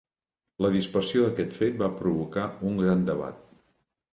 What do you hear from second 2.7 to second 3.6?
un gran debat.